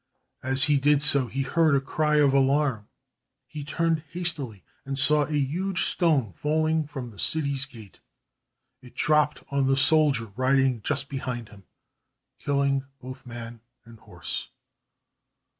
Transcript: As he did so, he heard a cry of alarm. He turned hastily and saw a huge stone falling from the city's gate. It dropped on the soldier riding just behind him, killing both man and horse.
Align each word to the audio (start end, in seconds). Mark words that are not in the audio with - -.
As 0.41 0.63
he 0.63 0.79
did 0.79 1.03
so, 1.03 1.27
he 1.27 1.43
heard 1.43 1.75
a 1.75 1.79
cry 1.79 2.15
of 2.15 2.33
alarm. 2.33 2.87
He 3.45 3.63
turned 3.63 4.01
hastily 4.09 4.63
and 4.83 4.97
saw 4.97 5.25
a 5.27 5.31
huge 5.37 5.83
stone 5.83 6.33
falling 6.33 6.87
from 6.87 7.11
the 7.11 7.19
city's 7.19 7.67
gate. 7.67 7.99
It 8.81 8.95
dropped 8.95 9.43
on 9.51 9.67
the 9.67 9.77
soldier 9.77 10.31
riding 10.35 10.81
just 10.81 11.07
behind 11.07 11.49
him, 11.49 11.65
killing 12.39 12.83
both 12.99 13.27
man 13.27 13.61
and 13.85 13.99
horse. 13.99 14.47